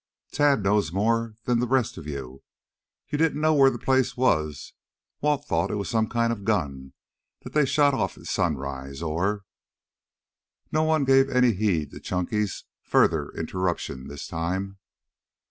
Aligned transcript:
"Tad 0.31 0.63
knows 0.63 0.91
more'n 0.91 1.35
the 1.45 1.55
rest 1.67 1.95
of 1.95 2.07
you. 2.07 2.41
You 3.09 3.19
didn't 3.19 3.39
know 3.39 3.53
where 3.53 3.69
the 3.69 3.77
place 3.77 4.17
was. 4.17 4.73
Walt 5.21 5.45
thought 5.45 5.69
it 5.69 5.75
was 5.75 5.89
some 5.89 6.09
kind 6.09 6.33
of 6.33 6.39
a 6.39 6.43
gun 6.43 6.93
that 7.41 7.53
they 7.53 7.65
shot 7.65 7.93
off 7.93 8.17
at 8.17 8.25
sunrise, 8.25 9.03
or" 9.03 9.43
No 10.71 10.81
one 10.81 11.03
gave 11.05 11.29
any 11.29 11.51
heed 11.53 11.91
to 11.91 11.99
Chunky's 11.99 12.63
further 12.81 13.29
interruption 13.33 14.07
this 14.07 14.25
time. 14.25 14.79